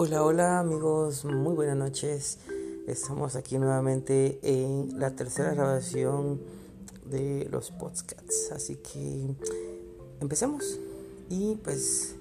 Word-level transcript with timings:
Hola, 0.00 0.22
hola 0.22 0.60
amigos, 0.60 1.24
muy 1.24 1.56
buenas 1.56 1.76
noches. 1.76 2.38
Estamos 2.86 3.34
aquí 3.34 3.58
nuevamente 3.58 4.38
en 4.44 4.96
la 5.00 5.10
tercera 5.16 5.54
grabación 5.54 6.40
de 7.04 7.48
los 7.50 7.72
podcasts. 7.72 8.52
Así 8.52 8.76
que 8.76 9.26
empecemos. 10.20 10.78
Y 11.28 11.56
pues 11.64 12.14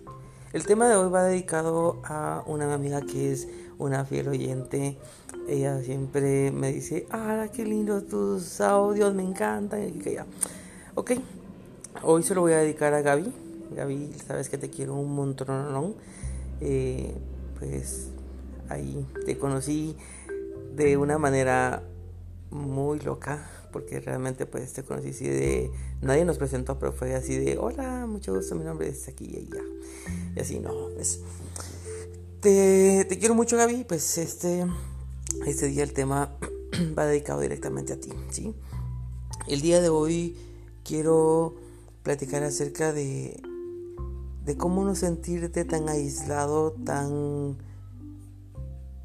el 0.54 0.66
tema 0.66 0.90
de 0.90 0.96
hoy 0.96 1.12
va 1.12 1.26
dedicado 1.26 2.02
a 2.04 2.44
una 2.48 2.74
amiga 2.74 3.02
que 3.02 3.32
es 3.32 3.48
una 3.78 4.06
fiel 4.06 4.30
oyente. 4.30 4.98
Ella 5.48 5.80
siempre 5.84 6.50
me 6.50 6.74
dice, 6.74 7.06
ah, 7.12 7.46
qué 7.54 7.64
lindo 7.64 8.02
tus 8.02 8.60
audios, 8.60 9.14
me 9.14 9.22
encantan. 9.22 9.84
Y 9.84 10.14
ya. 10.16 10.26
Ok, 10.96 11.12
hoy 12.02 12.24
se 12.24 12.34
lo 12.34 12.42
voy 12.42 12.54
a 12.54 12.58
dedicar 12.58 12.96
a 12.96 13.02
Gaby. 13.04 13.32
Gaby, 13.76 14.16
sabes 14.26 14.50
que 14.50 14.58
te 14.58 14.72
quiero 14.72 14.96
un 14.96 15.14
montón. 15.14 15.94
Eh, 16.60 17.14
pues 17.58 18.10
ahí. 18.70 19.06
Te 19.26 19.38
conocí 19.38 19.96
de 20.76 20.98
una 20.98 21.18
manera 21.18 21.84
muy 22.52 23.00
loca 23.00 23.50
porque 23.72 24.00
realmente 24.00 24.46
pues 24.46 24.74
te 24.74 24.84
conocí 24.84 25.10
así 25.10 25.28
de 25.28 25.70
nadie 26.02 26.24
nos 26.24 26.38
presentó 26.38 26.80
pero 26.80 26.94
fue 26.94 27.14
así 27.14 27.38
de 27.38 27.58
hola 27.58 28.06
mucho 28.06 28.34
gusto 28.34 28.56
mi 28.56 28.64
nombre 28.64 28.88
es 28.88 29.08
aquí 29.10 29.26
y 29.26 29.54
ya 29.54 29.62
y 30.36 30.40
así 30.40 30.60
no 30.60 30.72
pues. 30.94 31.20
Te, 32.40 33.06
te 33.10 33.18
quiero 33.18 33.34
mucho 33.34 33.58
Gaby. 33.58 33.84
Pues 33.84 34.18
este 34.18 34.66
este 35.46 35.68
día 35.68 35.84
el 35.84 35.94
tema 35.94 36.38
va 36.98 37.06
dedicado 37.06 37.42
directamente 37.42 37.94
a 37.94 38.00
ti 38.00 38.12
sí 38.30 38.56
el 39.48 39.62
día 39.62 39.82
de 39.82 39.90
hoy 39.90 40.38
quiero 40.84 41.56
platicar 42.04 42.44
acerca 42.44 42.94
de 42.94 43.42
de 44.48 44.56
cómo 44.56 44.86
no 44.86 44.96
sentirte 44.96 45.66
tan 45.66 45.90
aislado, 45.90 46.72
tan 46.72 47.58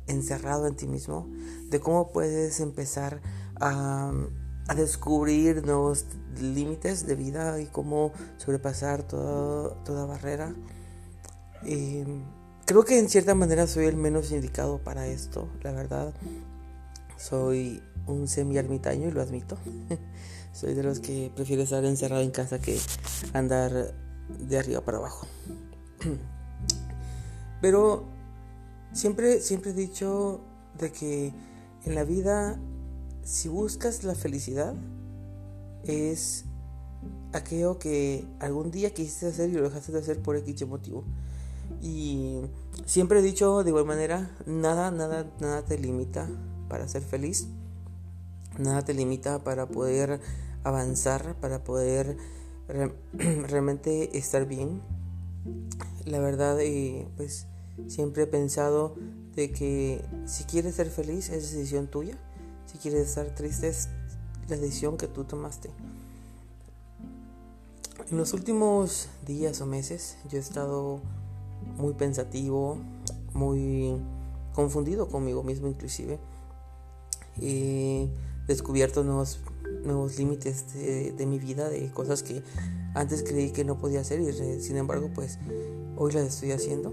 encerrado 0.06 0.68
en 0.68 0.76
ti 0.76 0.86
mismo, 0.86 1.28
de 1.68 1.80
cómo 1.80 2.12
puedes 2.12 2.60
empezar 2.60 3.20
a, 3.60 4.12
descubrir 4.76 5.66
nuevos 5.66 6.06
límites 6.40 7.06
de 7.06 7.16
vida 7.16 7.60
y 7.60 7.66
cómo 7.66 8.12
sobrepasar 8.38 9.02
toda 9.02 10.06
barrera. 10.06 10.54
creo 12.64 12.84
que 12.84 12.98
en 13.00 13.08
cierta 13.08 13.34
manera 13.34 13.66
soy 13.66 13.86
el 13.86 13.96
menos 13.96 14.30
indicado 14.30 14.78
para 14.78 15.08
esto, 15.08 15.48
la 15.62 15.72
verdad. 15.72 16.14
Soy 17.18 17.82
un 18.06 18.28
semi-ermitaño 18.28 19.08
y 19.08 19.10
lo 19.10 19.20
admito. 19.20 19.58
soy 20.52 20.74
de 20.74 20.84
los 20.84 21.00
que 21.00 21.32
prefiero 21.34 21.64
estar 21.64 21.84
encerrado 21.84 22.22
en 22.22 22.30
casa 22.30 22.60
que 22.60 22.78
andar 23.34 23.92
de 24.28 24.58
arriba 24.58 24.80
para 24.82 24.98
abajo. 24.98 25.26
Pero 27.60 28.04
siempre, 28.92 29.40
siempre 29.40 29.70
he 29.70 29.74
dicho 29.74 30.40
de 30.78 30.92
que 30.92 31.32
en 31.84 31.94
la 31.94 32.04
vida, 32.04 32.58
si 33.22 33.48
buscas 33.48 34.04
la 34.04 34.14
felicidad, 34.14 34.74
es 35.84 36.44
aquello 37.32 37.78
que 37.78 38.24
algún 38.40 38.70
día 38.70 38.92
quisiste 38.92 39.26
hacer 39.26 39.50
y 39.50 39.54
lo 39.54 39.62
dejaste 39.62 39.92
de 39.92 39.98
hacer 39.98 40.20
por 40.20 40.36
X 40.36 40.66
motivo. 40.66 41.04
Y 41.80 42.40
siempre 42.86 43.20
he 43.20 43.22
dicho 43.22 43.62
de 43.62 43.70
igual 43.70 43.84
manera, 43.84 44.30
nada, 44.46 44.90
nada, 44.90 45.26
nada 45.40 45.62
te 45.62 45.78
limita 45.78 46.28
para 46.68 46.88
ser 46.88 47.02
feliz. 47.02 47.48
Nada 48.58 48.82
te 48.82 48.92
limita 48.92 49.42
para 49.42 49.66
poder 49.66 50.20
avanzar, 50.62 51.36
para 51.40 51.64
poder 51.64 52.16
realmente 53.12 54.16
estar 54.16 54.46
bien. 54.46 54.80
La 56.04 56.18
verdad, 56.18 56.60
eh, 56.60 57.06
pues 57.16 57.46
siempre 57.88 58.24
he 58.24 58.26
pensado 58.26 58.94
de 59.34 59.50
que 59.50 60.04
si 60.26 60.44
quieres 60.44 60.74
ser 60.74 60.90
feliz 60.90 61.30
es 61.30 61.52
decisión 61.52 61.86
tuya. 61.86 62.16
Si 62.66 62.78
quieres 62.78 63.08
estar 63.08 63.34
triste 63.34 63.68
es 63.68 63.88
la 64.48 64.56
decisión 64.56 64.96
que 64.96 65.08
tú 65.08 65.24
tomaste. 65.24 65.70
En 68.10 68.18
los 68.18 68.32
últimos 68.32 69.08
días 69.26 69.60
o 69.60 69.66
meses 69.66 70.16
yo 70.30 70.38
he 70.38 70.40
estado 70.40 71.00
muy 71.76 71.94
pensativo, 71.94 72.78
muy 73.32 73.96
confundido 74.54 75.08
conmigo 75.08 75.42
mismo 75.42 75.68
inclusive. 75.68 76.18
He 77.40 78.08
descubierto 78.46 79.02
nuevos 79.04 79.40
nuevos 79.84 80.18
límites 80.18 80.72
de, 80.74 81.26
mi 81.26 81.38
vida, 81.38 81.68
de 81.68 81.90
cosas 81.90 82.22
que 82.22 82.42
antes 82.94 83.22
creí 83.22 83.50
que 83.50 83.64
no 83.64 83.78
podía 83.78 84.00
hacer 84.00 84.20
y 84.20 84.60
sin 84.60 84.76
embargo 84.76 85.10
pues 85.14 85.38
hoy 85.96 86.12
las 86.12 86.24
estoy 86.24 86.52
haciendo. 86.52 86.92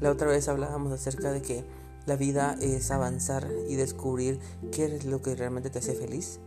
la 0.00 0.10
otra 0.10 0.28
vez 0.28 0.48
hablábamos 0.48 0.92
acerca 0.92 1.32
de 1.32 1.42
que 1.42 1.64
la 2.06 2.16
vida 2.16 2.56
es 2.60 2.90
avanzar 2.90 3.48
y 3.68 3.76
descubrir 3.76 4.38
qué 4.70 4.84
es 4.84 5.04
lo 5.06 5.22
que 5.22 5.34
realmente 5.34 5.70
te 5.70 5.78
hace 5.78 5.94
feliz. 5.94 6.38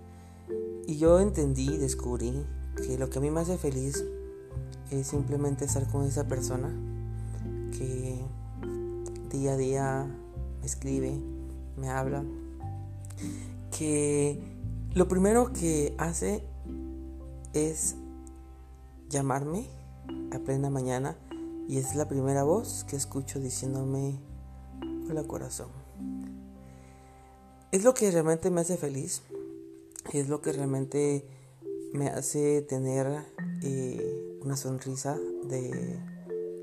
Y 0.85 0.97
yo 0.97 1.19
entendí 1.19 1.73
y 1.73 1.77
descubrí 1.77 2.45
que 2.75 2.97
lo 2.97 3.09
que 3.09 3.17
a 3.17 3.21
mí 3.21 3.31
me 3.31 3.41
hace 3.41 3.57
feliz 3.57 4.05
es 4.91 5.07
simplemente 5.07 5.65
estar 5.65 5.87
con 5.87 6.05
esa 6.05 6.27
persona 6.27 6.69
que 7.71 8.19
día 9.31 9.53
a 9.53 9.57
día 9.57 10.07
me 10.59 10.65
escribe, 10.65 11.19
me 11.75 11.89
habla 11.89 12.23
que 13.77 14.39
lo 14.95 15.07
primero 15.07 15.53
que 15.53 15.93
hace 15.97 16.43
es 17.53 17.95
llamarme 19.09 19.67
a 20.31 20.39
plena 20.39 20.69
mañana 20.69 21.17
y 21.67 21.77
es 21.77 21.95
la 21.95 22.07
primera 22.07 22.43
voz 22.43 22.85
que 22.85 22.95
escucho 22.95 23.39
diciéndome 23.39 24.19
hola 25.09 25.23
corazón. 25.23 25.69
Es 27.71 27.83
lo 27.83 27.93
que 27.93 28.09
realmente 28.09 28.49
me 28.49 28.61
hace 28.61 28.77
feliz, 28.77 29.21
es 30.11 30.27
lo 30.29 30.41
que 30.41 30.53
realmente 30.53 31.27
me 31.93 32.09
hace 32.09 32.61
tener 32.61 33.25
eh, 33.61 34.39
una 34.41 34.57
sonrisa 34.57 35.17
de, 35.43 35.99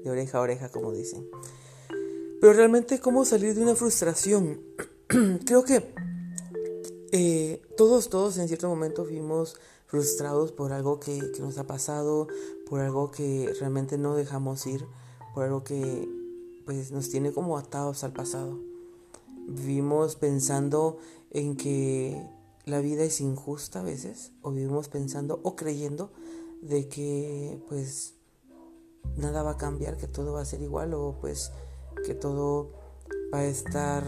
de 0.02 0.10
oreja 0.10 0.38
a 0.38 0.40
oreja, 0.40 0.68
como 0.70 0.92
dicen. 0.92 1.28
Pero 2.40 2.52
realmente 2.54 2.98
cómo 2.98 3.24
salir 3.24 3.54
de 3.54 3.62
una 3.62 3.74
frustración. 3.74 4.60
Creo 5.46 5.64
que 5.64 5.94
eh, 7.16 7.62
todos, 7.76 8.08
todos 8.08 8.38
en 8.38 8.48
cierto 8.48 8.68
momento 8.68 9.04
fuimos 9.04 9.54
frustrados 9.86 10.50
por 10.50 10.72
algo 10.72 10.98
que, 10.98 11.22
nos 11.38 11.58
ha 11.58 11.64
pasado, 11.64 12.26
por 12.68 12.80
algo 12.80 13.12
que 13.12 13.54
realmente 13.60 13.98
no 13.98 14.16
dejamos 14.16 14.66
ir, 14.66 14.84
por 15.32 15.44
algo 15.44 15.62
que 15.62 16.08
pues 16.66 16.90
nos 16.90 17.10
tiene 17.10 17.30
como 17.30 17.56
atados 17.56 18.02
al 18.02 18.12
pasado. 18.12 18.58
Vivimos 19.46 20.16
pensando 20.16 20.98
en 21.30 21.56
que 21.56 22.20
la 22.64 22.80
vida 22.80 23.04
es 23.04 23.20
injusta 23.20 23.78
a 23.78 23.84
veces, 23.84 24.32
o 24.42 24.50
vivimos 24.50 24.88
pensando 24.88 25.38
o 25.44 25.54
creyendo 25.54 26.10
de 26.62 26.88
que 26.88 27.62
pues 27.68 28.14
nada 29.16 29.44
va 29.44 29.52
a 29.52 29.56
cambiar, 29.56 29.98
que 29.98 30.08
todo 30.08 30.32
va 30.32 30.40
a 30.40 30.44
ser 30.44 30.62
igual 30.62 30.94
o 30.94 31.16
pues 31.20 31.52
que 32.04 32.14
todo 32.14 32.72
va 33.32 33.38
a 33.38 33.46
estar 33.46 34.04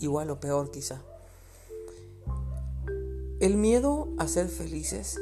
igual 0.00 0.30
o 0.30 0.40
peor 0.40 0.70
quizá. 0.70 1.02
El 3.40 3.56
miedo 3.56 4.08
a 4.18 4.28
ser 4.28 4.48
felices 4.48 5.20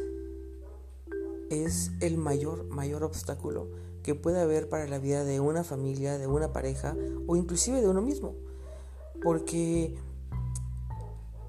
es 1.50 1.90
el 2.00 2.18
mayor, 2.18 2.64
mayor 2.64 3.04
obstáculo 3.04 3.68
que 4.02 4.14
puede 4.14 4.40
haber 4.40 4.68
para 4.68 4.86
la 4.86 4.98
vida 4.98 5.24
de 5.24 5.40
una 5.40 5.64
familia, 5.64 6.18
de 6.18 6.26
una 6.26 6.52
pareja 6.52 6.96
o 7.26 7.36
inclusive 7.36 7.80
de 7.80 7.88
uno 7.88 8.02
mismo. 8.02 8.34
Porque 9.22 9.96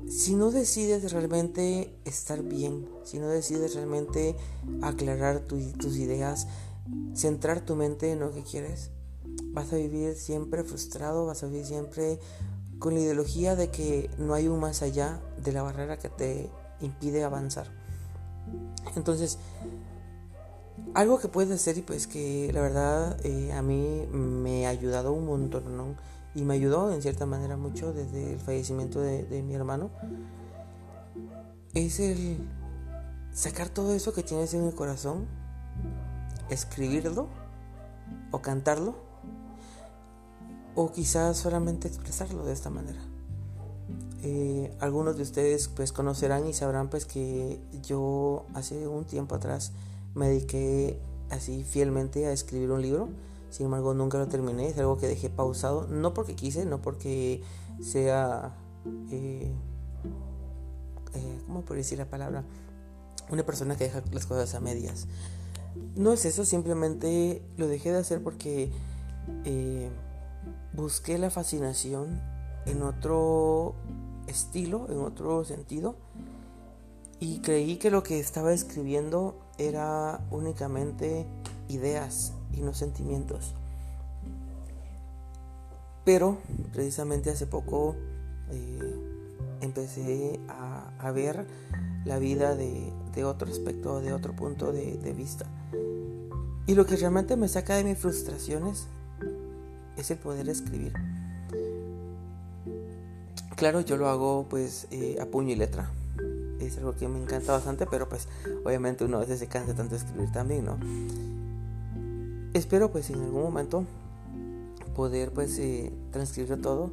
si 0.07 0.35
no 0.35 0.51
decides 0.51 1.11
realmente 1.11 1.95
estar 2.05 2.43
bien, 2.43 2.87
si 3.03 3.19
no 3.19 3.27
decides 3.27 3.75
realmente 3.75 4.35
aclarar 4.81 5.41
tus 5.41 5.97
ideas, 5.97 6.47
centrar 7.15 7.65
tu 7.65 7.75
mente 7.75 8.11
en 8.11 8.19
lo 8.19 8.31
que 8.33 8.43
quieres, 8.43 8.91
vas 9.51 9.71
a 9.73 9.77
vivir 9.77 10.15
siempre 10.15 10.63
frustrado, 10.63 11.25
vas 11.25 11.43
a 11.43 11.47
vivir 11.47 11.65
siempre 11.65 12.19
con 12.83 12.95
la 12.95 12.99
ideología 12.99 13.55
de 13.55 13.69
que 13.69 14.09
no 14.17 14.33
hay 14.33 14.49
un 14.49 14.59
más 14.59 14.81
allá 14.81 15.21
de 15.41 15.53
la 15.53 15.63
barrera 15.63 15.97
que 15.99 16.09
te 16.09 16.49
impide 16.81 17.23
avanzar. 17.23 17.67
Entonces, 18.97 19.37
algo 20.93 21.17
que 21.17 21.29
puedes 21.29 21.49
hacer 21.49 21.77
y 21.77 21.81
pues 21.81 22.07
que 22.07 22.51
la 22.51 22.59
verdad 22.59 23.25
eh, 23.25 23.53
a 23.53 23.61
mí 23.61 24.05
me 24.11 24.67
ha 24.67 24.69
ayudado 24.69 25.13
un 25.13 25.25
montón, 25.27 25.77
¿no? 25.77 25.95
Y 26.35 26.41
me 26.41 26.55
ayudó 26.55 26.91
en 26.91 27.01
cierta 27.01 27.25
manera 27.25 27.55
mucho 27.55 27.93
desde 27.93 28.33
el 28.33 28.39
fallecimiento 28.41 28.99
de, 28.99 29.23
de 29.23 29.41
mi 29.43 29.55
hermano. 29.55 29.89
Es 31.73 32.01
el 32.01 32.37
sacar 33.31 33.69
todo 33.69 33.93
eso 33.93 34.11
que 34.11 34.23
tienes 34.23 34.53
en 34.55 34.65
el 34.65 34.75
corazón, 34.75 35.25
escribirlo 36.49 37.29
o 38.31 38.41
cantarlo 38.41 39.02
o 40.75 40.91
quizás 40.91 41.37
solamente 41.37 41.87
expresarlo 41.87 42.45
de 42.45 42.53
esta 42.53 42.69
manera. 42.69 42.99
Eh, 44.23 44.73
algunos 44.79 45.17
de 45.17 45.23
ustedes 45.23 45.67
pues 45.67 45.91
conocerán 45.91 46.47
y 46.47 46.53
sabrán 46.53 46.89
pues 46.89 47.05
que 47.05 47.59
yo 47.83 48.45
hace 48.53 48.87
un 48.87 49.03
tiempo 49.03 49.35
atrás 49.35 49.73
me 50.15 50.29
dediqué 50.29 50.97
así 51.29 51.63
fielmente 51.63 52.27
a 52.27 52.31
escribir 52.31 52.71
un 52.71 52.81
libro. 52.81 53.09
sin 53.49 53.65
embargo 53.65 53.93
nunca 53.93 54.17
lo 54.17 54.27
terminé, 54.27 54.67
es 54.67 54.77
algo 54.77 54.97
que 54.97 55.07
dejé 55.07 55.29
pausado, 55.29 55.87
no 55.87 56.13
porque 56.13 56.35
quise, 56.35 56.65
no 56.65 56.81
porque 56.81 57.41
sea, 57.81 58.55
eh, 59.11 59.51
eh, 61.13 61.39
¿cómo 61.45 61.61
puedo 61.61 61.77
decir 61.77 61.97
la 61.97 62.09
palabra? 62.09 62.43
Una 63.29 63.43
persona 63.43 63.75
que 63.75 63.85
deja 63.85 64.01
las 64.11 64.25
cosas 64.25 64.53
a 64.55 64.59
medias. 64.59 65.07
No 65.95 66.13
es 66.13 66.25
eso, 66.25 66.45
simplemente 66.45 67.41
lo 67.57 67.67
dejé 67.67 67.91
de 67.91 67.99
hacer 67.99 68.23
porque 68.23 68.71
eh, 69.45 69.89
busqué 70.73 71.17
la 71.17 71.29
fascinación 71.29 72.21
en 72.65 72.81
otro 72.81 73.75
estilo, 74.27 74.87
en 74.89 74.99
otro 74.99 75.43
sentido, 75.45 75.95
y 77.19 77.39
creí 77.39 77.77
que 77.77 77.91
lo 77.91 78.03
que 78.03 78.19
estaba 78.19 78.53
escribiendo 78.53 79.35
era 79.57 80.25
únicamente 80.31 81.25
ideas 81.69 82.33
y 82.51 82.61
no 82.61 82.73
sentimientos. 82.73 83.53
Pero 86.05 86.37
precisamente 86.73 87.29
hace 87.29 87.47
poco 87.47 87.95
eh, 88.49 88.79
empecé 89.61 90.39
a, 90.49 91.11
ver 91.11 91.45
la 92.05 92.17
vida 92.17 92.55
de, 92.55 92.91
otro 93.23 93.49
aspecto, 93.49 94.01
de 94.01 94.13
otro 94.13 94.35
punto 94.35 94.71
de, 94.71 95.13
vista. 95.15 95.45
Y 96.65 96.75
lo 96.75 96.85
que 96.85 96.97
realmente 96.97 97.37
me 97.37 97.47
saca 97.47 97.75
de 97.75 97.83
mis 97.83 97.97
frustraciones 97.97 98.87
es 99.97 100.11
el 100.11 100.17
poder 100.17 100.49
escribir. 100.49 100.93
Claro, 103.55 103.81
yo 103.81 103.97
lo 103.97 104.09
hago 104.09 104.45
pues 104.49 104.87
eh, 104.91 105.17
a 105.21 105.25
puño 105.25 105.51
y 105.51 105.55
letra. 105.55 105.89
Es 106.59 106.77
algo 106.77 106.95
que 106.95 107.07
me 107.07 107.21
encanta 107.21 107.51
bastante, 107.51 107.85
pero 107.85 108.09
pues 108.09 108.27
obviamente 108.63 109.05
uno 109.05 109.17
a 109.17 109.19
veces 109.21 109.39
se 109.39 109.47
cansa 109.47 109.75
tanto 109.75 109.95
de 109.95 110.01
escribir 110.01 110.31
también, 110.31 110.65
¿no? 110.65 110.77
Espero 112.53 112.91
pues 112.91 113.09
en 113.09 113.21
algún 113.21 113.41
momento 113.41 113.85
poder 114.95 115.31
pues 115.31 115.57
eh, 115.59 115.91
transcribir 116.11 116.61
todo 116.61 116.91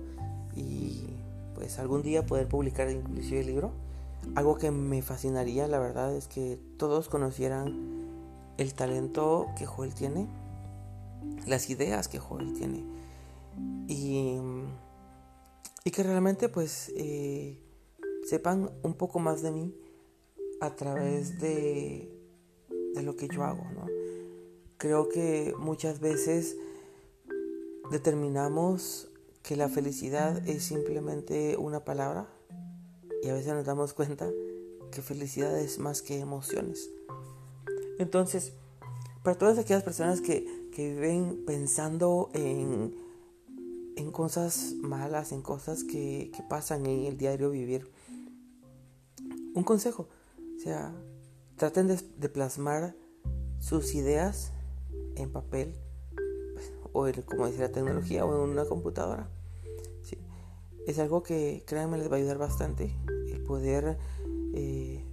y 0.54 1.06
pues 1.54 1.78
algún 1.78 2.02
día 2.02 2.24
poder 2.24 2.48
publicar 2.48 2.90
inclusive 2.90 3.40
el 3.40 3.46
libro. 3.46 3.70
Algo 4.34 4.56
que 4.56 4.70
me 4.70 5.02
fascinaría, 5.02 5.66
la 5.66 5.78
verdad, 5.78 6.14
es 6.14 6.26
que 6.28 6.58
todos 6.78 7.08
conocieran 7.08 7.90
el 8.58 8.74
talento 8.74 9.48
que 9.56 9.66
Joel 9.66 9.94
tiene, 9.94 10.26
las 11.46 11.70
ideas 11.70 12.08
que 12.08 12.18
Joel 12.18 12.52
tiene 12.52 12.84
y, 13.88 14.38
y 15.84 15.90
que 15.90 16.02
realmente 16.02 16.48
pues 16.48 16.92
eh, 16.96 17.58
sepan 18.24 18.70
un 18.82 18.94
poco 18.94 19.18
más 19.18 19.42
de 19.42 19.50
mí 19.50 19.74
a 20.60 20.76
través 20.76 21.40
de, 21.40 22.10
de 22.94 23.02
lo 23.02 23.16
que 23.16 23.28
yo 23.28 23.44
hago, 23.44 23.64
¿no? 23.72 23.86
Creo 24.76 25.08
que 25.08 25.54
muchas 25.58 26.00
veces 26.00 26.56
determinamos 27.90 29.10
que 29.42 29.56
la 29.56 29.68
felicidad 29.68 30.46
es 30.48 30.64
simplemente 30.64 31.56
una 31.56 31.84
palabra 31.84 32.28
y 33.22 33.28
a 33.28 33.34
veces 33.34 33.52
nos 33.52 33.64
damos 33.64 33.92
cuenta 33.92 34.30
que 34.90 35.02
felicidad 35.02 35.58
es 35.58 35.78
más 35.78 36.02
que 36.02 36.18
emociones. 36.18 36.90
Entonces, 37.98 38.52
para 39.22 39.36
todas 39.36 39.58
aquellas 39.58 39.82
personas 39.82 40.20
que, 40.20 40.59
viven 40.88 41.44
pensando 41.46 42.30
en, 42.34 42.94
en, 43.96 44.10
cosas 44.10 44.74
malas, 44.80 45.32
en 45.32 45.42
cosas 45.42 45.84
que, 45.84 46.30
que 46.34 46.42
pasan 46.48 46.86
en 46.86 47.04
el 47.04 47.16
diario 47.16 47.50
vivir, 47.50 47.90
un 49.54 49.62
consejo, 49.64 50.08
o 50.56 50.60
sea, 50.60 50.94
traten 51.56 51.88
de, 51.88 51.98
de 52.16 52.28
plasmar 52.28 52.96
sus 53.58 53.94
ideas 53.94 54.52
en 55.16 55.30
papel 55.30 55.74
o 56.92 57.06
en, 57.06 57.22
como 57.22 57.46
dice 57.46 57.60
la 57.60 57.72
tecnología 57.72 58.24
o 58.24 58.44
en 58.44 58.50
una 58.50 58.64
computadora. 58.64 59.28
Es 60.86 60.98
algo 60.98 61.22
que 61.22 61.62
créanme 61.66 61.98
les 61.98 62.10
va 62.10 62.16
a 62.16 62.18
ayudar 62.18 62.38
bastante 62.38 62.90
el 63.28 63.42
poder 63.44 63.98
eh, 64.54 65.04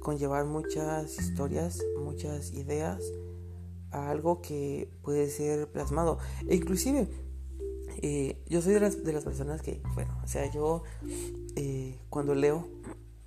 conllevar 0.00 0.44
muchas 0.44 1.18
historias, 1.18 1.80
muchas 1.98 2.52
ideas 2.52 3.00
a 3.90 4.10
algo 4.10 4.40
que 4.40 4.90
puede 5.02 5.28
ser 5.28 5.70
plasmado. 5.70 6.18
E 6.48 6.56
inclusive 6.56 7.08
eh, 8.02 8.42
yo 8.48 8.62
soy 8.62 8.74
de 8.74 8.80
las, 8.80 9.04
de 9.04 9.12
las 9.12 9.24
personas 9.24 9.62
que, 9.62 9.82
bueno, 9.94 10.16
o 10.22 10.26
sea, 10.26 10.50
yo 10.50 10.82
eh, 11.56 11.98
cuando 12.08 12.34
leo 12.34 12.68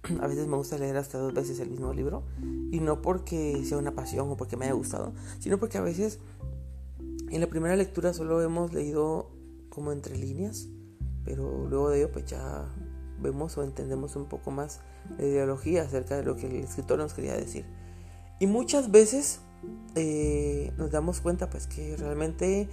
a 0.21 0.27
veces 0.27 0.48
me 0.48 0.57
gusta 0.57 0.77
leer 0.77 0.98
hasta 0.98 1.18
dos 1.18 1.33
veces 1.33 1.60
el 1.60 1.69
mismo 1.69 1.94
libro 1.94 2.24
y 2.71 2.80
no 2.80 3.01
porque 3.01 3.63
sea 3.65 3.77
una 3.77 3.94
pasión 3.94 4.30
o 4.30 4.38
porque 4.38 4.57
me 4.57 4.65
haya 4.65 4.74
gustado, 4.74 5.13
sino 5.39 5.60
porque 5.60 5.77
a 5.77 5.81
veces 5.81 6.19
en 7.30 7.42
la 7.42 7.48
primera 7.48 7.75
lectura 7.75 8.13
solo 8.13 8.42
hemos 8.42 8.74
leído 8.74 9.31
como 9.69 9.92
entre 9.92 10.18
líneas, 10.18 10.68
pero 11.24 11.68
luego 11.68 11.89
de 11.89 12.00
ello 12.00 12.12
pues 12.12 12.25
ya 12.25 12.68
vemos 13.21 13.57
o 13.57 13.63
entendemos 13.63 14.16
un 14.16 14.25
poco 14.25 14.51
más 14.51 14.81
la 15.18 15.25
ideología 15.25 15.83
acerca 15.83 16.18
de 16.18 16.24
lo 16.24 16.36
que 16.36 16.48
el 16.48 16.56
escritor 16.63 17.00
nos 17.00 17.13
quería 17.13 17.36
decir. 17.36 17.66
Y 18.39 18.48
muchas 18.48 18.92
veces 18.92 19.39
eh, 19.95 20.74
nos 20.77 20.92
damos 20.92 21.21
cuenta 21.21 21.50
pues 21.50 21.68
que 21.68 21.95
realmente 21.98 22.69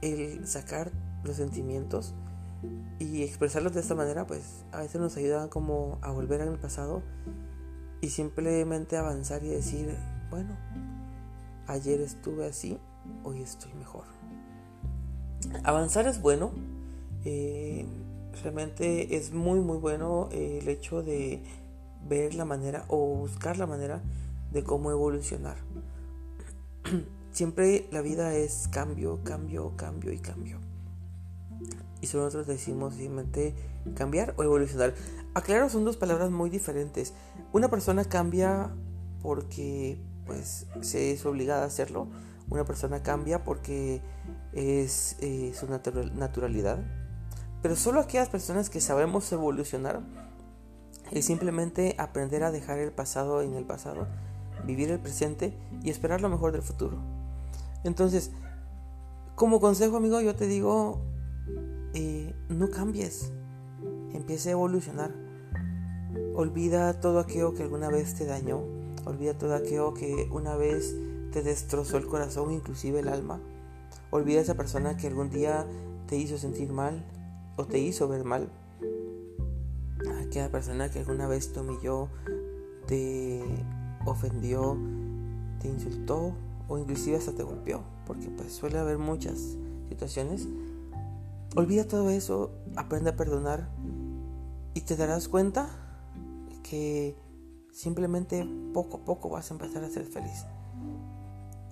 el 0.00 0.46
sacar 0.46 0.90
los 1.24 1.36
sentimientos 1.36 2.14
y 2.98 3.22
expresarlos 3.22 3.74
de 3.74 3.80
esta 3.80 3.94
manera 3.94 4.26
pues 4.26 4.64
a 4.72 4.78
veces 4.78 5.00
nos 5.00 5.16
ayuda 5.16 5.48
como 5.48 5.98
a 6.02 6.10
volver 6.10 6.40
al 6.42 6.58
pasado 6.58 7.02
y 8.00 8.08
simplemente 8.08 8.96
avanzar 8.96 9.42
y 9.44 9.48
decir 9.48 9.96
bueno 10.30 10.56
ayer 11.66 12.00
estuve 12.00 12.46
así 12.46 12.78
hoy 13.24 13.42
estoy 13.42 13.72
mejor 13.74 14.04
avanzar 15.64 16.06
es 16.06 16.20
bueno 16.20 16.52
eh, 17.24 17.86
realmente 18.42 19.16
es 19.16 19.32
muy 19.32 19.60
muy 19.60 19.78
bueno 19.78 20.28
el 20.32 20.68
hecho 20.68 21.02
de 21.02 21.42
ver 22.08 22.34
la 22.34 22.44
manera 22.44 22.84
o 22.88 23.16
buscar 23.16 23.58
la 23.58 23.66
manera 23.66 24.02
de 24.52 24.64
cómo 24.64 24.90
evolucionar 24.90 25.56
siempre 27.32 27.88
la 27.90 28.00
vida 28.00 28.34
es 28.34 28.68
cambio 28.68 29.20
cambio 29.24 29.72
cambio 29.76 30.12
y 30.12 30.18
cambio 30.18 30.70
y 32.00 32.06
nosotros 32.06 32.46
decimos 32.46 32.94
simplemente 32.94 33.54
cambiar 33.94 34.34
o 34.36 34.42
evolucionar. 34.42 34.94
Aclaro, 35.34 35.68
son 35.68 35.84
dos 35.84 35.96
palabras 35.96 36.30
muy 36.30 36.50
diferentes. 36.50 37.12
Una 37.52 37.68
persona 37.68 38.04
cambia 38.04 38.70
porque 39.22 39.98
pues 40.26 40.66
se 40.80 41.12
es 41.12 41.26
obligada 41.26 41.62
a 41.62 41.66
hacerlo. 41.66 42.08
Una 42.48 42.64
persona 42.64 43.02
cambia 43.02 43.44
porque 43.44 44.00
es 44.52 45.16
eh, 45.20 45.52
su 45.54 45.66
naturalidad. 45.68 46.78
Pero 47.62 47.76
solo 47.76 48.00
aquellas 48.00 48.28
personas 48.28 48.70
que 48.70 48.80
sabemos 48.80 49.30
evolucionar 49.32 50.00
es 51.10 51.26
simplemente 51.26 51.94
aprender 51.98 52.42
a 52.44 52.50
dejar 52.50 52.78
el 52.78 52.92
pasado 52.92 53.42
en 53.42 53.54
el 53.54 53.64
pasado, 53.64 54.06
vivir 54.64 54.90
el 54.90 55.00
presente 55.00 55.54
y 55.82 55.90
esperar 55.90 56.20
lo 56.20 56.28
mejor 56.28 56.52
del 56.52 56.62
futuro. 56.62 56.98
Entonces, 57.84 58.30
como 59.34 59.60
consejo 59.60 59.96
amigo, 59.96 60.20
yo 60.20 60.34
te 60.34 60.46
digo, 60.46 61.00
eh, 61.94 62.34
no 62.48 62.68
cambies, 62.68 63.32
empieza 64.12 64.50
a 64.50 64.52
evolucionar. 64.52 65.14
Olvida 66.34 67.00
todo 67.00 67.20
aquello 67.20 67.54
que 67.54 67.62
alguna 67.62 67.88
vez 67.88 68.14
te 68.14 68.26
dañó, 68.26 68.60
olvida 69.04 69.36
todo 69.38 69.54
aquello 69.54 69.94
que 69.94 70.28
una 70.30 70.56
vez 70.56 70.94
te 71.32 71.42
destrozó 71.42 71.96
el 71.96 72.06
corazón, 72.06 72.52
inclusive 72.52 73.00
el 73.00 73.08
alma. 73.08 73.40
Olvida 74.10 74.40
esa 74.40 74.56
persona 74.56 74.96
que 74.96 75.06
algún 75.06 75.30
día 75.30 75.66
te 76.06 76.16
hizo 76.16 76.36
sentir 76.36 76.72
mal 76.72 77.04
o 77.56 77.64
te 77.64 77.78
hizo 77.78 78.08
ver 78.08 78.24
mal. 78.24 78.50
Aquella 80.26 80.50
persona 80.50 80.90
que 80.90 81.00
alguna 81.00 81.26
vez 81.28 81.52
te 81.52 81.60
humilló, 81.60 82.08
te 82.86 83.42
ofendió, 84.04 84.76
te 85.60 85.68
insultó 85.68 86.32
o 86.68 86.78
inclusive 86.78 87.16
hasta 87.16 87.32
te 87.32 87.42
golpeó, 87.42 87.82
porque 88.06 88.28
pues 88.28 88.52
suele 88.52 88.78
haber 88.78 88.98
muchas 88.98 89.56
situaciones 89.88 90.46
Olvida 91.56 91.84
todo 91.84 92.10
eso, 92.10 92.52
aprende 92.76 93.10
a 93.10 93.16
perdonar 93.16 93.68
y 94.72 94.82
te 94.82 94.94
darás 94.94 95.26
cuenta 95.26 95.68
que 96.62 97.16
simplemente 97.72 98.46
poco 98.72 98.98
a 98.98 99.04
poco 99.04 99.30
vas 99.30 99.50
a 99.50 99.54
empezar 99.54 99.82
a 99.82 99.90
ser 99.90 100.04
feliz. 100.04 100.46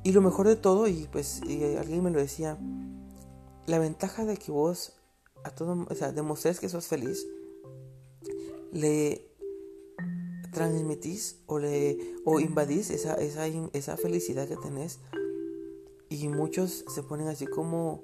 Y 0.02 0.10
lo 0.10 0.20
mejor 0.20 0.48
de 0.48 0.56
todo, 0.56 0.88
y 0.88 1.08
pues 1.12 1.42
alguien 1.78 2.02
me 2.02 2.10
lo 2.10 2.18
decía, 2.18 2.58
la 3.66 3.78
ventaja 3.78 4.24
de 4.24 4.36
que 4.36 4.50
vos 4.50 4.94
a 5.44 5.50
todo, 5.50 5.86
o 5.88 5.94
sea, 5.94 6.10
demostres 6.10 6.58
que 6.58 6.68
sos 6.68 6.88
feliz, 6.88 7.24
le 8.72 9.27
transmitís 10.58 11.38
o 11.46 11.58
le 11.58 12.16
o 12.24 12.40
invadís 12.40 12.90
esa, 12.90 13.14
esa, 13.14 13.46
esa 13.46 13.96
felicidad 13.96 14.48
que 14.48 14.56
tenés 14.56 14.98
y 16.08 16.28
muchos 16.28 16.84
se 16.88 17.02
ponen 17.02 17.28
así 17.28 17.46
como 17.46 18.02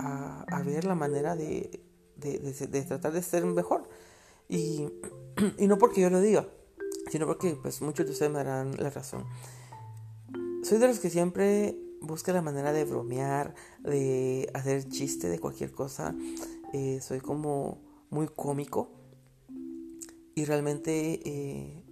a, 0.00 0.62
ver 0.64 0.84
la 0.84 0.94
manera 0.94 1.36
de, 1.36 1.80
de, 2.16 2.82
tratar 2.82 3.12
de 3.12 3.22
ser 3.22 3.44
mejor. 3.44 3.88
Y, 4.48 4.88
y, 5.58 5.66
no 5.66 5.78
porque 5.78 6.00
yo 6.00 6.10
lo 6.10 6.20
diga, 6.20 6.48
sino 7.10 7.26
porque 7.26 7.56
pues 7.60 7.80
muchos 7.82 8.06
de 8.06 8.12
ustedes 8.12 8.32
me 8.32 8.38
darán 8.38 8.76
la 8.78 8.90
razón. 8.90 9.24
Soy 10.62 10.78
de 10.78 10.88
los 10.88 10.98
que 10.98 11.10
siempre 11.10 11.78
busca 12.00 12.32
la 12.32 12.42
manera 12.42 12.72
de 12.72 12.84
bromear, 12.84 13.54
de 13.80 14.50
hacer 14.54 14.88
chiste 14.88 15.28
de 15.28 15.38
cualquier 15.38 15.72
cosa. 15.72 16.14
Eh, 16.72 17.00
soy 17.00 17.20
como 17.20 17.78
muy 18.10 18.28
cómico. 18.28 18.90
Y 20.38 20.44
realmente 20.44 21.22
eh, 21.24 21.82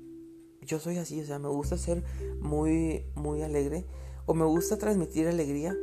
yo 0.61 0.79
soy 0.79 0.99
así, 0.99 1.19
o 1.19 1.25
sea, 1.25 1.39
me 1.39 1.49
gusta 1.49 1.79
ser 1.79 2.05
muy, 2.41 3.07
muy 3.15 3.41
alegre. 3.41 3.87
O 4.27 4.35
me 4.35 4.45
gusta 4.45 4.77
transmitir 4.77 5.27
alegría 5.27 5.75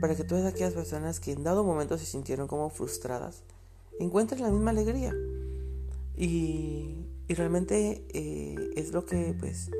para 0.00 0.16
que 0.16 0.24
todas 0.24 0.46
aquellas 0.46 0.72
personas 0.72 1.20
que 1.20 1.32
en 1.32 1.44
dado 1.44 1.64
momento 1.64 1.98
se 1.98 2.06
sintieron 2.06 2.48
como 2.48 2.70
frustradas 2.70 3.42
encuentren 4.00 4.40
la 4.40 4.50
misma 4.50 4.70
alegría. 4.70 5.14
Y, 6.16 7.04
y 7.28 7.34
realmente 7.34 8.06
eh, 8.08 8.56
es 8.74 8.92
lo 8.92 9.04
que 9.04 9.34
pues 9.38 9.70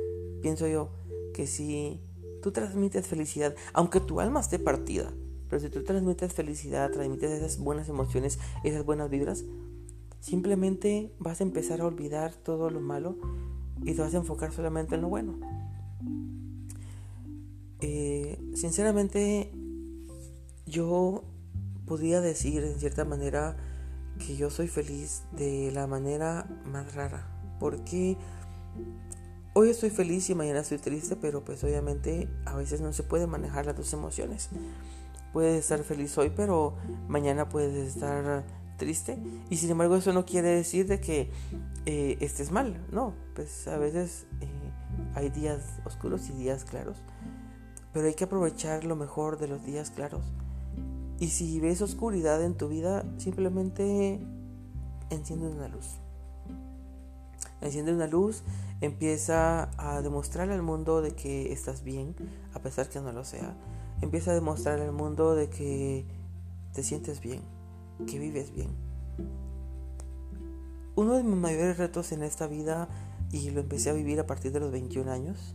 pienso 0.42 0.68
yo, 0.68 0.90
que 1.32 1.46
si 1.46 1.98
tú 2.42 2.52
transmites 2.52 3.06
felicidad, 3.06 3.56
aunque 3.72 4.00
tu 4.00 4.20
alma 4.20 4.40
esté 4.40 4.58
partida, 4.58 5.10
pero 5.48 5.60
si 5.60 5.70
tú 5.70 5.82
transmites 5.82 6.34
felicidad, 6.34 6.90
transmites 6.90 7.30
esas 7.30 7.58
buenas 7.58 7.88
emociones, 7.88 8.38
esas 8.64 8.84
buenas 8.84 9.08
vibras, 9.08 9.46
simplemente 10.20 11.12
vas 11.18 11.40
a 11.40 11.44
empezar 11.44 11.80
a 11.80 11.86
olvidar 11.86 12.34
todo 12.34 12.70
lo 12.70 12.80
malo 12.80 13.16
y 13.82 13.94
te 13.94 14.00
vas 14.00 14.14
a 14.14 14.18
enfocar 14.18 14.52
solamente 14.52 14.94
en 14.96 15.02
lo 15.02 15.08
bueno. 15.08 15.38
Eh, 17.80 18.40
sinceramente, 18.54 19.52
yo 20.66 21.24
podría 21.86 22.20
decir 22.20 22.64
en 22.64 22.78
cierta 22.78 23.04
manera 23.04 23.56
que 24.18 24.36
yo 24.36 24.50
soy 24.50 24.68
feliz 24.68 25.22
de 25.32 25.70
la 25.72 25.86
manera 25.86 26.46
más 26.64 26.94
rara. 26.94 27.26
Porque 27.60 28.16
hoy 29.54 29.70
estoy 29.70 29.90
feliz 29.90 30.28
y 30.30 30.34
mañana 30.34 30.60
estoy 30.60 30.78
triste, 30.78 31.16
pero 31.16 31.44
pues 31.44 31.62
obviamente 31.64 32.28
a 32.44 32.54
veces 32.56 32.80
no 32.80 32.92
se 32.92 33.02
puede 33.02 33.26
manejar 33.26 33.66
las 33.66 33.76
dos 33.76 33.92
emociones. 33.92 34.50
Puedes 35.32 35.60
estar 35.60 35.82
feliz 35.84 36.16
hoy, 36.18 36.32
pero 36.34 36.74
mañana 37.06 37.48
puedes 37.48 37.74
estar 37.74 38.44
triste. 38.78 39.18
Y 39.50 39.58
sin 39.58 39.70
embargo 39.70 39.96
eso 39.96 40.14
no 40.14 40.24
quiere 40.24 40.48
decir 40.48 40.86
de 40.86 41.00
que 41.00 41.30
eh, 41.84 42.16
estés 42.20 42.50
mal. 42.50 42.86
No, 42.90 43.12
pues 43.34 43.68
a 43.68 43.76
veces 43.76 44.26
eh, 44.40 44.46
hay 45.14 45.28
días 45.28 45.60
oscuros 45.84 46.30
y 46.30 46.32
días 46.32 46.64
claros. 46.64 47.02
Pero 47.92 48.06
hay 48.06 48.14
que 48.14 48.24
aprovechar 48.24 48.84
lo 48.84 48.96
mejor 48.96 49.38
de 49.38 49.48
los 49.48 49.62
días 49.66 49.90
claros 49.90 50.22
y 51.20 51.28
si 51.28 51.58
ves 51.58 51.82
oscuridad 51.82 52.42
en 52.44 52.54
tu 52.54 52.68
vida, 52.68 53.04
simplemente 53.16 54.20
enciende 55.10 55.48
una 55.48 55.66
luz. 55.68 55.98
Enciende 57.60 57.92
una 57.92 58.06
luz, 58.06 58.44
empieza 58.80 59.68
a 59.78 60.00
demostrar 60.00 60.50
al 60.50 60.62
mundo 60.62 61.02
de 61.02 61.10
que 61.12 61.52
estás 61.52 61.82
bien, 61.82 62.14
a 62.54 62.60
pesar 62.60 62.88
que 62.88 63.00
no 63.00 63.10
lo 63.10 63.24
sea. 63.24 63.56
Empieza 64.00 64.30
a 64.30 64.34
demostrar 64.34 64.78
al 64.80 64.92
mundo 64.92 65.34
de 65.34 65.50
que 65.50 66.06
te 66.72 66.84
sientes 66.84 67.20
bien, 67.20 67.40
que 68.06 68.18
vives 68.18 68.54
bien. 68.54 68.70
Uno 70.96 71.14
de 71.14 71.22
mis 71.22 71.36
mayores 71.36 71.78
retos 71.78 72.12
en 72.12 72.22
esta 72.22 72.46
vida, 72.46 72.88
y 73.30 73.50
lo 73.50 73.60
empecé 73.60 73.90
a 73.90 73.92
vivir 73.92 74.18
a 74.20 74.26
partir 74.26 74.52
de 74.52 74.60
los 74.60 74.72
21 74.72 75.10
años, 75.10 75.54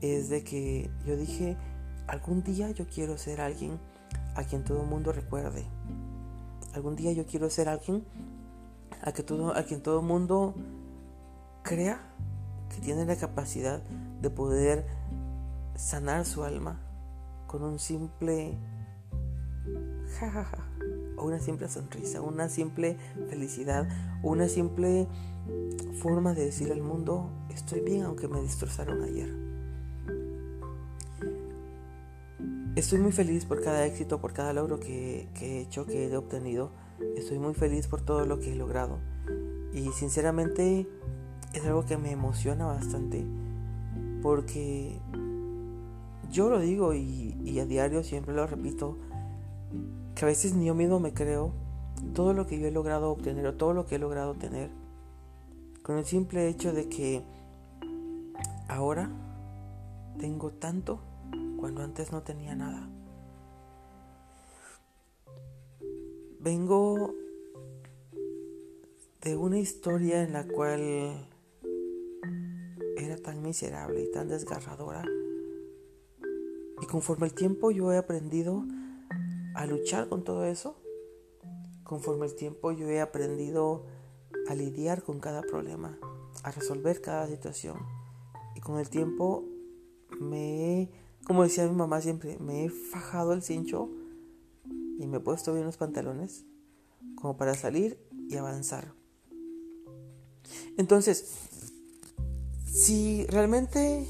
es 0.00 0.28
de 0.28 0.42
que 0.42 0.90
yo 1.06 1.16
dije, 1.16 1.56
algún 2.06 2.42
día 2.42 2.70
yo 2.70 2.86
quiero 2.86 3.18
ser 3.18 3.40
alguien 3.40 3.78
a 4.34 4.44
quien 4.44 4.64
todo 4.64 4.82
el 4.82 4.88
mundo 4.88 5.12
recuerde. 5.12 5.64
Algún 6.74 6.96
día 6.96 7.12
yo 7.12 7.26
quiero 7.26 7.50
ser 7.50 7.68
alguien 7.68 8.04
a, 9.02 9.12
que 9.12 9.22
todo, 9.22 9.54
a 9.54 9.62
quien 9.64 9.82
todo 9.82 10.00
el 10.00 10.06
mundo 10.06 10.54
crea 11.62 12.00
que 12.74 12.80
tiene 12.80 13.04
la 13.04 13.16
capacidad 13.16 13.82
de 14.20 14.30
poder 14.30 14.86
sanar 15.76 16.24
su 16.24 16.42
alma 16.42 16.80
con 17.46 17.62
un 17.62 17.78
simple 17.78 18.56
jajaja 20.18 20.73
o 21.16 21.24
una 21.24 21.38
simple 21.38 21.68
sonrisa, 21.68 22.20
una 22.20 22.48
simple 22.48 22.96
felicidad, 23.28 23.88
una 24.22 24.48
simple 24.48 25.08
forma 26.00 26.34
de 26.34 26.46
decir 26.46 26.72
al 26.72 26.80
mundo 26.80 27.30
estoy 27.50 27.80
bien 27.80 28.02
aunque 28.02 28.28
me 28.28 28.40
destrozaron 28.40 29.02
ayer. 29.02 29.44
Estoy 32.76 32.98
muy 32.98 33.12
feliz 33.12 33.44
por 33.44 33.62
cada 33.62 33.86
éxito, 33.86 34.20
por 34.20 34.32
cada 34.32 34.52
logro 34.52 34.80
que, 34.80 35.28
he 35.40 35.60
hecho, 35.60 35.86
que 35.86 36.08
he 36.08 36.16
obtenido. 36.16 36.72
Estoy 37.16 37.38
muy 37.38 37.54
feliz 37.54 37.86
por 37.86 38.00
todo 38.00 38.26
lo 38.26 38.40
que 38.40 38.52
he 38.52 38.56
logrado. 38.56 38.98
Y 39.72 39.90
sinceramente 39.92 40.88
es 41.52 41.64
algo 41.64 41.86
que 41.86 41.96
me 41.96 42.10
emociona 42.10 42.66
bastante. 42.66 43.24
Porque 44.22 44.98
yo 46.32 46.50
lo 46.50 46.58
digo 46.58 46.94
y, 46.94 47.36
y 47.44 47.60
a 47.60 47.64
diario 47.64 48.02
siempre 48.02 48.34
lo 48.34 48.44
repito. 48.44 48.98
A 50.24 50.26
veces 50.26 50.54
ni 50.54 50.64
yo 50.64 50.74
mismo 50.74 51.00
me 51.00 51.12
creo 51.12 51.52
todo 52.14 52.32
lo 52.32 52.46
que 52.46 52.58
yo 52.58 52.66
he 52.66 52.70
logrado 52.70 53.10
obtener 53.10 53.46
o 53.46 53.56
todo 53.56 53.74
lo 53.74 53.84
que 53.84 53.96
he 53.96 53.98
logrado 53.98 54.32
tener. 54.32 54.70
Con 55.82 55.98
el 55.98 56.06
simple 56.06 56.48
hecho 56.48 56.72
de 56.72 56.88
que 56.88 57.22
ahora 58.66 59.10
tengo 60.18 60.50
tanto 60.52 60.98
cuando 61.58 61.82
antes 61.82 62.10
no 62.10 62.22
tenía 62.22 62.56
nada. 62.56 62.88
Vengo 66.40 67.12
de 69.20 69.36
una 69.36 69.58
historia 69.58 70.22
en 70.22 70.32
la 70.32 70.48
cual 70.48 71.28
era 72.96 73.18
tan 73.18 73.42
miserable 73.42 74.04
y 74.04 74.10
tan 74.10 74.28
desgarradora. 74.28 75.04
Y 76.80 76.86
conforme 76.86 77.26
el 77.26 77.34
tiempo 77.34 77.70
yo 77.70 77.92
he 77.92 77.98
aprendido 77.98 78.64
a 79.54 79.66
luchar 79.66 80.08
con 80.08 80.24
todo 80.24 80.44
eso, 80.44 80.76
conforme 81.82 82.26
el 82.26 82.34
tiempo 82.34 82.72
yo 82.72 82.88
he 82.88 83.00
aprendido 83.00 83.86
a 84.48 84.54
lidiar 84.54 85.02
con 85.02 85.20
cada 85.20 85.42
problema, 85.42 85.98
a 86.42 86.50
resolver 86.50 87.00
cada 87.00 87.26
situación. 87.28 87.78
Y 88.54 88.60
con 88.60 88.78
el 88.78 88.88
tiempo 88.88 89.44
me 90.20 90.82
he 90.82 91.04
como 91.24 91.42
decía 91.42 91.66
mi 91.66 91.74
mamá 91.74 92.00
siempre, 92.00 92.38
me 92.38 92.66
he 92.66 92.68
fajado 92.68 93.32
el 93.32 93.42
cincho 93.42 93.88
y 94.98 95.06
me 95.06 95.16
he 95.16 95.20
puesto 95.20 95.54
bien 95.54 95.64
los 95.64 95.76
pantalones 95.76 96.44
como 97.14 97.36
para 97.36 97.54
salir 97.54 97.98
y 98.28 98.36
avanzar. 98.36 98.92
Entonces, 100.76 101.34
si 102.66 103.26
realmente 103.26 104.06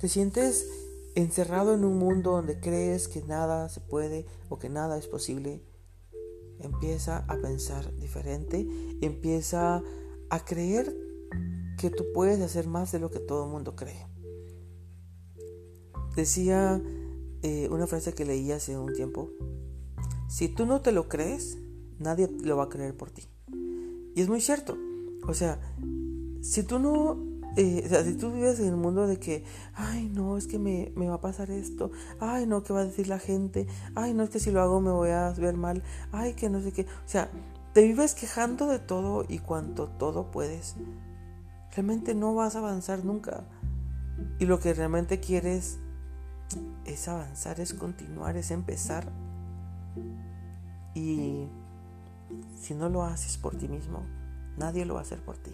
te 0.00 0.08
sientes 0.08 0.66
encerrado 1.14 1.74
en 1.74 1.84
un 1.84 1.98
mundo 1.98 2.32
donde 2.32 2.60
crees 2.60 3.08
que 3.08 3.22
nada 3.22 3.68
se 3.68 3.80
puede 3.80 4.26
o 4.48 4.58
que 4.58 4.68
nada 4.68 4.98
es 4.98 5.06
posible, 5.06 5.62
empieza 6.58 7.18
a 7.28 7.36
pensar 7.36 7.94
diferente, 7.96 8.66
empieza 9.00 9.82
a 10.30 10.44
creer 10.44 10.96
que 11.78 11.90
tú 11.90 12.04
puedes 12.12 12.40
hacer 12.40 12.66
más 12.66 12.92
de 12.92 12.98
lo 12.98 13.10
que 13.10 13.20
todo 13.20 13.44
el 13.44 13.50
mundo 13.50 13.76
cree. 13.76 14.06
Decía 16.16 16.82
eh, 17.42 17.68
una 17.70 17.86
frase 17.86 18.14
que 18.14 18.24
leí 18.24 18.52
hace 18.52 18.78
un 18.78 18.92
tiempo, 18.92 19.30
si 20.28 20.48
tú 20.48 20.66
no 20.66 20.80
te 20.80 20.92
lo 20.92 21.08
crees, 21.08 21.58
nadie 21.98 22.28
lo 22.42 22.56
va 22.56 22.64
a 22.64 22.68
creer 22.68 22.96
por 22.96 23.10
ti. 23.10 23.28
Y 24.14 24.20
es 24.20 24.28
muy 24.28 24.40
cierto. 24.40 24.76
O 25.26 25.34
sea, 25.34 25.60
si 26.40 26.62
tú 26.62 26.78
no 26.78 27.33
eh, 27.56 27.82
o 27.84 27.88
sea, 27.88 28.02
si 28.04 28.14
tú 28.14 28.32
vives 28.32 28.58
en 28.60 28.66
el 28.66 28.76
mundo 28.76 29.06
de 29.06 29.18
que, 29.18 29.44
ay, 29.74 30.08
no, 30.08 30.36
es 30.36 30.46
que 30.46 30.58
me, 30.58 30.92
me, 30.96 31.08
va 31.08 31.14
a 31.14 31.20
pasar 31.20 31.50
esto, 31.50 31.90
ay, 32.20 32.46
no, 32.46 32.62
¿qué 32.62 32.72
va 32.72 32.80
a 32.80 32.84
decir 32.84 33.08
la 33.08 33.18
gente? 33.18 33.66
Ay, 33.94 34.12
no, 34.14 34.24
es 34.24 34.30
que 34.30 34.40
si 34.40 34.50
lo 34.50 34.60
hago 34.60 34.80
me 34.80 34.90
voy 34.90 35.10
a 35.10 35.30
ver 35.30 35.56
mal, 35.56 35.82
ay, 36.12 36.34
que 36.34 36.50
no 36.50 36.60
sé 36.60 36.72
qué. 36.72 36.82
O 36.82 37.08
sea, 37.08 37.30
te 37.72 37.82
vives 37.82 38.14
quejando 38.14 38.66
de 38.66 38.78
todo 38.78 39.24
y 39.28 39.38
cuanto 39.38 39.88
todo 39.88 40.30
puedes. 40.30 40.76
Realmente 41.72 42.14
no 42.14 42.34
vas 42.34 42.56
a 42.56 42.58
avanzar 42.58 43.04
nunca. 43.04 43.44
Y 44.38 44.46
lo 44.46 44.60
que 44.60 44.74
realmente 44.74 45.20
quieres 45.20 45.78
es 46.84 47.08
avanzar, 47.08 47.60
es 47.60 47.74
continuar, 47.74 48.36
es 48.36 48.50
empezar. 48.50 49.10
Y 50.94 51.48
si 52.60 52.74
no 52.74 52.88
lo 52.88 53.02
haces 53.02 53.36
por 53.38 53.56
ti 53.56 53.68
mismo, 53.68 54.04
nadie 54.56 54.84
lo 54.84 54.94
va 54.94 55.00
a 55.00 55.02
hacer 55.02 55.20
por 55.24 55.36
ti. 55.38 55.50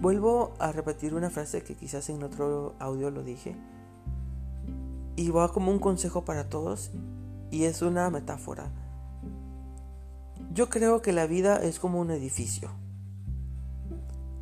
Vuelvo 0.00 0.54
a 0.58 0.72
repetir 0.72 1.14
una 1.14 1.30
frase 1.30 1.62
que 1.62 1.76
quizás 1.76 2.08
en 2.10 2.22
otro 2.22 2.74
audio 2.78 3.10
lo 3.10 3.22
dije. 3.22 3.56
Y 5.16 5.30
va 5.30 5.52
como 5.52 5.70
un 5.70 5.78
consejo 5.78 6.24
para 6.24 6.48
todos. 6.48 6.90
Y 7.50 7.64
es 7.64 7.82
una 7.82 8.10
metáfora. 8.10 8.70
Yo 10.52 10.68
creo 10.68 11.02
que 11.02 11.12
la 11.12 11.26
vida 11.26 11.56
es 11.62 11.78
como 11.78 12.00
un 12.00 12.10
edificio. 12.10 12.70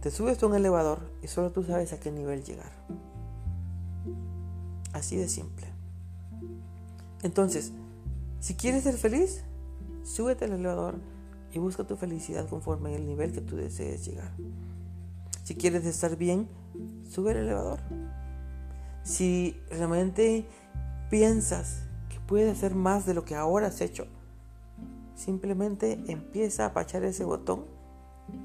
Te 0.00 0.10
subes 0.10 0.42
a 0.42 0.46
un 0.46 0.54
elevador 0.54 1.12
y 1.22 1.28
solo 1.28 1.52
tú 1.52 1.62
sabes 1.62 1.92
a 1.92 2.00
qué 2.00 2.10
nivel 2.10 2.42
llegar. 2.42 2.72
Así 4.92 5.16
de 5.16 5.28
simple. 5.28 5.66
Entonces, 7.22 7.72
si 8.40 8.54
quieres 8.54 8.82
ser 8.82 8.96
feliz, 8.96 9.44
súbete 10.02 10.46
al 10.46 10.52
elevador 10.52 10.96
y 11.52 11.58
busca 11.58 11.84
tu 11.84 11.96
felicidad 11.96 12.48
conforme 12.48 12.94
el 12.96 13.06
nivel 13.06 13.32
que 13.32 13.40
tú 13.40 13.56
desees 13.56 14.04
llegar. 14.04 14.32
Si 15.52 15.58
quieres 15.58 15.84
estar 15.84 16.16
bien, 16.16 16.48
sube 17.06 17.32
al 17.32 17.36
elevador. 17.36 17.80
Si 19.02 19.54
realmente 19.68 20.46
piensas 21.10 21.82
que 22.08 22.18
puedes 22.20 22.50
hacer 22.56 22.74
más 22.74 23.04
de 23.04 23.12
lo 23.12 23.26
que 23.26 23.34
ahora 23.34 23.66
has 23.66 23.82
hecho, 23.82 24.06
simplemente 25.14 26.02
empieza 26.08 26.64
a 26.64 26.68
apachar 26.68 27.04
ese 27.04 27.26
botón 27.26 27.66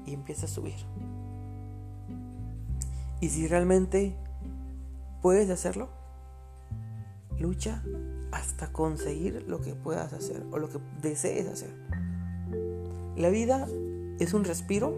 y 0.04 0.12
empieza 0.12 0.44
a 0.44 0.48
subir. 0.50 0.74
Y 3.22 3.30
si 3.30 3.46
realmente 3.46 4.14
puedes 5.22 5.48
hacerlo, 5.48 5.88
lucha 7.38 7.82
hasta 8.32 8.70
conseguir 8.70 9.46
lo 9.48 9.62
que 9.62 9.74
puedas 9.74 10.12
hacer 10.12 10.44
o 10.50 10.58
lo 10.58 10.68
que 10.68 10.78
desees 11.00 11.48
hacer. 11.48 11.70
La 13.16 13.30
vida 13.30 13.66
es 14.18 14.34
un 14.34 14.44
respiro, 14.44 14.94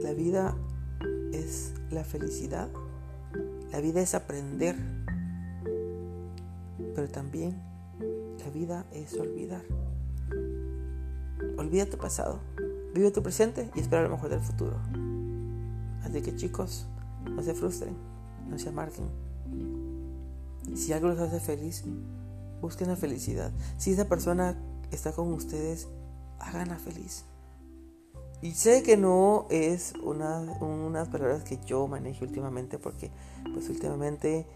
la 0.00 0.12
vida 0.12 0.54
es 1.32 1.74
la 1.90 2.04
felicidad, 2.04 2.68
la 3.70 3.80
vida 3.80 4.00
es 4.00 4.14
aprender, 4.14 4.76
pero 6.94 7.08
también 7.08 7.60
la 8.38 8.50
vida 8.50 8.86
es 8.92 9.14
olvidar. 9.14 9.62
Olvida 11.56 11.86
tu 11.86 11.98
pasado, 11.98 12.40
vive 12.94 13.10
tu 13.10 13.22
presente 13.22 13.70
y 13.74 13.80
espera 13.80 14.02
lo 14.02 14.10
mejor 14.10 14.30
del 14.30 14.40
futuro. 14.40 14.76
Así 16.02 16.20
que 16.22 16.34
chicos, 16.36 16.86
no 17.30 17.42
se 17.42 17.54
frustren, 17.54 17.96
no 18.48 18.58
se 18.58 18.68
amarguen. 18.68 19.08
Si 20.74 20.92
algo 20.92 21.08
les 21.08 21.18
hace 21.18 21.40
feliz, 21.40 21.84
busquen 22.60 22.88
la 22.88 22.96
felicidad. 22.96 23.52
Si 23.76 23.92
esa 23.92 24.08
persona 24.08 24.56
está 24.90 25.12
con 25.12 25.32
ustedes, 25.32 25.88
háganla 26.38 26.78
feliz. 26.78 27.24
Y 28.42 28.50
sé 28.54 28.82
que 28.82 28.96
no 28.96 29.46
es 29.50 29.94
una, 30.02 30.40
unas 30.60 31.08
palabras 31.08 31.44
que 31.44 31.60
yo 31.64 31.86
maneje 31.86 32.24
últimamente 32.24 32.76
porque 32.76 33.12
pues 33.54 33.68
últimamente 33.68 34.46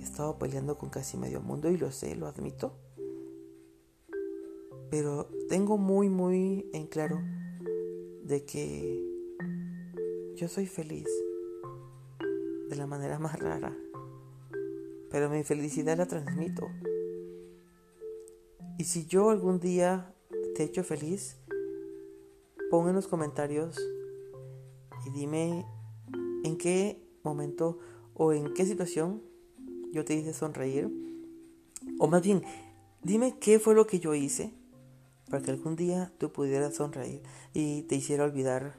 he 0.00 0.02
estado 0.02 0.36
peleando 0.36 0.76
con 0.76 0.90
casi 0.90 1.16
medio 1.16 1.40
mundo 1.40 1.70
y 1.70 1.76
lo 1.76 1.92
sé, 1.92 2.16
lo 2.16 2.26
admito. 2.26 2.76
Pero 4.90 5.28
tengo 5.48 5.78
muy, 5.78 6.08
muy 6.08 6.68
en 6.72 6.88
claro 6.88 7.20
de 8.24 8.44
que 8.44 9.00
yo 10.34 10.48
soy 10.48 10.66
feliz 10.66 11.06
de 12.68 12.74
la 12.74 12.88
manera 12.88 13.20
más 13.20 13.38
rara. 13.38 13.76
Pero 15.08 15.30
mi 15.30 15.44
felicidad 15.44 15.96
la 15.96 16.06
transmito. 16.06 16.68
Y 18.76 18.84
si 18.84 19.06
yo 19.06 19.30
algún 19.30 19.60
día 19.60 20.12
te 20.56 20.64
he 20.64 20.66
hecho 20.66 20.82
feliz, 20.82 21.36
pon 22.70 22.88
en 22.88 22.94
los 22.94 23.08
comentarios 23.08 23.76
y 25.06 25.10
dime 25.10 25.66
en 26.44 26.56
qué 26.56 27.02
momento 27.22 27.78
o 28.14 28.32
en 28.32 28.54
qué 28.54 28.66
situación 28.66 29.22
yo 29.92 30.04
te 30.04 30.14
hice 30.14 30.32
sonreír. 30.32 30.90
O 31.98 32.08
más 32.08 32.22
bien, 32.22 32.42
dime 33.02 33.38
qué 33.38 33.58
fue 33.58 33.74
lo 33.74 33.86
que 33.86 34.00
yo 34.00 34.14
hice 34.14 34.52
para 35.30 35.42
que 35.42 35.50
algún 35.50 35.76
día 35.76 36.12
tú 36.18 36.32
pudieras 36.32 36.74
sonreír 36.74 37.22
y 37.52 37.82
te 37.82 37.96
hiciera 37.96 38.24
olvidar 38.24 38.76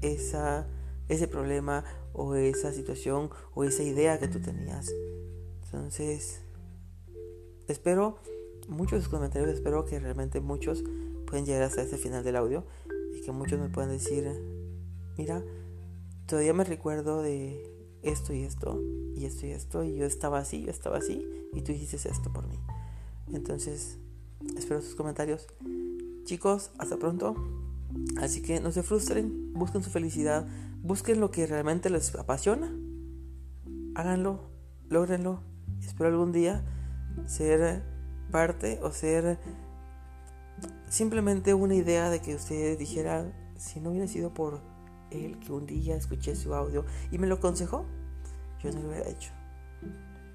esa, 0.00 0.66
ese 1.08 1.28
problema 1.28 1.84
o 2.12 2.34
esa 2.34 2.72
situación 2.72 3.30
o 3.54 3.64
esa 3.64 3.82
idea 3.82 4.18
que 4.18 4.28
tú 4.28 4.40
tenías. 4.40 4.92
Entonces, 5.64 6.42
espero 7.68 8.18
muchos 8.68 9.08
comentarios, 9.08 9.50
espero 9.50 9.84
que 9.84 9.98
realmente 9.98 10.40
muchos 10.40 10.84
puedan 11.32 11.46
llegar 11.46 11.62
hasta 11.62 11.80
ese 11.80 11.96
final 11.96 12.22
del 12.22 12.36
audio 12.36 12.62
y 13.16 13.22
que 13.22 13.32
muchos 13.32 13.58
me 13.58 13.70
puedan 13.70 13.90
decir, 13.90 14.30
mira, 15.16 15.42
todavía 16.26 16.52
me 16.52 16.62
recuerdo 16.62 17.22
de 17.22 17.72
esto 18.02 18.34
y 18.34 18.42
esto 18.42 18.78
y 19.16 19.24
esto 19.24 19.46
y 19.46 19.52
esto 19.52 19.82
y 19.82 19.96
yo 19.96 20.04
estaba 20.04 20.40
así, 20.40 20.62
yo 20.62 20.70
estaba 20.70 20.98
así 20.98 21.26
y 21.54 21.62
tú 21.62 21.72
hiciste 21.72 21.96
esto 22.10 22.30
por 22.34 22.46
mí. 22.46 22.58
Entonces, 23.32 23.96
espero 24.58 24.82
sus 24.82 24.94
comentarios. 24.94 25.46
Chicos, 26.24 26.70
hasta 26.76 26.98
pronto. 26.98 27.34
Así 28.20 28.42
que 28.42 28.60
no 28.60 28.70
se 28.70 28.82
frustren, 28.82 29.54
busquen 29.54 29.82
su 29.82 29.88
felicidad, 29.88 30.46
busquen 30.82 31.18
lo 31.18 31.30
que 31.30 31.46
realmente 31.46 31.88
les 31.88 32.14
apasiona, 32.14 32.70
háganlo, 33.94 34.50
logrenlo. 34.90 35.40
Espero 35.80 36.10
algún 36.10 36.30
día 36.30 36.62
ser 37.24 37.82
parte 38.30 38.80
o 38.82 38.92
ser 38.92 39.38
simplemente 40.92 41.54
una 41.54 41.74
idea 41.74 42.10
de 42.10 42.20
que 42.20 42.34
usted 42.34 42.78
dijera, 42.78 43.32
si 43.56 43.80
no 43.80 43.90
hubiera 43.90 44.06
sido 44.06 44.34
por 44.34 44.60
él 45.10 45.38
que 45.40 45.50
un 45.50 45.64
día 45.64 45.96
escuché 45.96 46.36
su 46.36 46.54
audio 46.54 46.84
y 47.10 47.16
me 47.16 47.26
lo 47.26 47.36
aconsejó, 47.36 47.86
yo 48.62 48.70
no 48.72 48.82
lo 48.82 48.88
hubiera 48.90 49.08
hecho. 49.08 49.32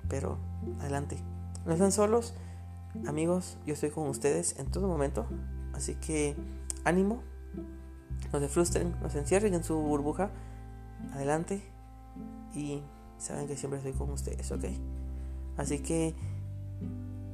Pero 0.10 0.40
adelante, 0.80 1.20
no 1.64 1.74
están 1.74 1.92
solos, 1.92 2.34
amigos, 3.06 3.60
yo 3.68 3.76
estoy 3.76 3.92
con 3.92 4.08
ustedes 4.08 4.58
en 4.58 4.72
todo 4.72 4.88
momento, 4.88 5.28
así 5.74 5.94
que 5.94 6.36
ánimo 6.86 7.22
no 8.34 8.40
se 8.40 8.48
frustren, 8.48 8.96
no 9.00 9.12
se 9.12 9.20
encierren 9.20 9.54
en 9.54 9.64
su 9.64 9.76
burbuja. 9.76 10.32
Adelante. 11.14 11.62
Y 12.56 12.82
saben 13.20 13.48
que 13.48 13.56
siempre 13.56 13.78
estoy 13.78 13.94
con 13.94 14.10
ustedes, 14.10 14.52
¿ok? 14.52 14.66
Así 15.56 15.80
que, 15.84 16.16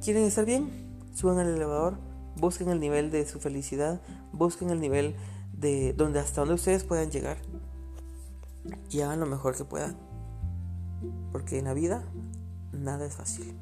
¿quieren 0.02 0.24
estar 0.24 0.44
bien? 0.44 0.68
Suban 1.14 1.38
al 1.38 1.48
elevador, 1.48 1.98
busquen 2.36 2.68
el 2.68 2.80
nivel 2.80 3.10
de 3.10 3.26
su 3.26 3.40
felicidad, 3.40 4.00
busquen 4.32 4.70
el 4.70 4.80
nivel 4.80 5.16
de 5.52 5.92
donde 5.92 6.20
hasta 6.20 6.40
donde 6.40 6.54
ustedes 6.54 6.84
puedan 6.84 7.10
llegar 7.10 7.38
y 8.90 9.00
hagan 9.00 9.20
lo 9.20 9.26
mejor 9.26 9.56
que 9.56 9.64
puedan. 9.64 9.96
Porque 11.32 11.58
en 11.58 11.66
la 11.66 11.74
vida 11.74 12.04
nada 12.72 13.06
es 13.06 13.14
fácil, 13.14 13.54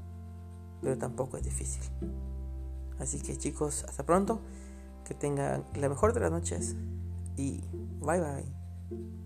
pero 0.80 0.96
tampoco 0.98 1.36
es 1.36 1.44
difícil. 1.44 1.82
Así 2.98 3.20
que 3.20 3.36
chicos, 3.36 3.84
hasta 3.88 4.04
pronto, 4.04 4.40
que 5.04 5.14
tengan 5.14 5.64
la 5.74 5.88
mejor 5.88 6.12
de 6.12 6.20
las 6.20 6.30
noches 6.30 6.76
y 7.36 7.60
bye 8.00 8.20
bye. 8.20 9.21